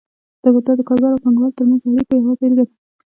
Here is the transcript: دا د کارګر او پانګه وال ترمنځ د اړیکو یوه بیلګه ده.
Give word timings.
دا 0.41 0.49
د 0.77 0.81
کارګر 0.87 1.11
او 1.13 1.21
پانګه 1.23 1.41
وال 1.41 1.53
ترمنځ 1.57 1.81
د 1.83 1.85
اړیکو 1.93 2.13
یوه 2.19 2.33
بیلګه 2.39 2.63
ده. 2.67 2.73